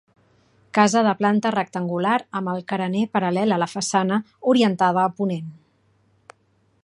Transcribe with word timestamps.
Casa 0.77 1.01
de 1.07 1.11
planta 1.19 1.51
rectangular 1.55 2.15
amb 2.39 2.53
el 2.55 2.63
carener 2.71 3.05
paral·lel 3.17 3.55
a 3.57 3.61
la 3.65 3.69
façana, 3.75 4.19
orientada 4.55 5.03
a 5.03 5.15
ponent. 5.21 5.55